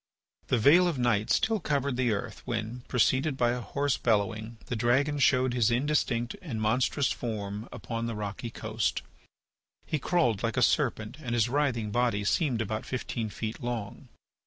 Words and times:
The 0.47 0.57
veil 0.57 0.87
of 0.87 0.97
night 0.97 1.29
still 1.29 1.59
covered 1.59 1.95
the 1.95 2.11
earth 2.11 2.41
when, 2.47 2.81
preceded 2.87 3.37
by 3.37 3.51
a 3.51 3.61
hoarse 3.61 3.97
bellowing, 3.97 4.57
the 4.65 4.75
dragon 4.75 5.19
showed 5.19 5.53
his 5.53 5.69
indistinct 5.69 6.35
and 6.41 6.59
monstrous 6.59 7.11
form 7.11 7.69
upon 7.71 8.07
the 8.07 8.15
rocky 8.15 8.49
coast. 8.49 9.03
He 9.85 9.99
crawled 9.99 10.41
like 10.41 10.57
a 10.57 10.63
serpent 10.63 11.17
and 11.21 11.35
his 11.35 11.49
writhing 11.49 11.91
body 11.91 12.23
seemed 12.23 12.63
about 12.63 12.83
fifteen 12.83 13.29
feet 13.29 13.61
long. 13.61 14.07